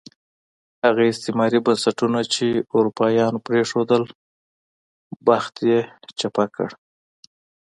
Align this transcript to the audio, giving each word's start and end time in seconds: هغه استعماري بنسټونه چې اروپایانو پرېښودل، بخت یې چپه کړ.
هغه 0.85 1.03
استعماري 1.11 1.59
بنسټونه 1.65 2.19
چې 2.33 2.45
اروپایانو 2.77 3.43
پرېښودل، 3.47 4.03
بخت 5.27 5.55
یې 5.69 5.79
چپه 6.19 6.45
کړ. 6.55 6.69